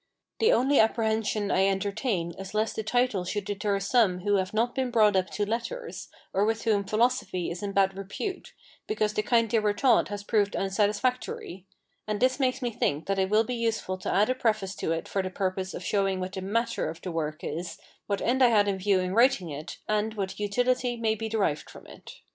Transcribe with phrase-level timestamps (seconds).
[0.39, 4.73] The only apprehension I entertain is lest the title should deter some who have not
[4.73, 8.51] been brought up to letters, or with whom philosophy is in bad repute,
[8.87, 11.67] because the kind they were taught has proved unsatisfactory;
[12.07, 14.91] and this makes me think that it will be useful to add a preface to
[14.91, 17.77] it for the purpose of showing what the MATTER of the work is,
[18.07, 21.69] what END I had in view in writing it, and what UTILITY may be derived
[21.69, 22.21] from it.